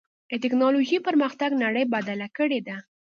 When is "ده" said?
2.67-2.77